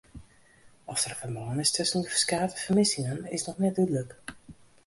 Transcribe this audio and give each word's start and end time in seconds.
Oft 0.87 1.05
der 1.05 1.11
in 1.13 1.19
ferbân 1.19 1.61
is 1.65 1.71
tusken 1.75 2.03
de 2.05 2.11
ferskate 2.13 2.57
fermissingen 2.65 3.19
is 3.39 3.47
noch 3.51 3.61
net 3.67 3.75
dúdlik. 3.81 4.19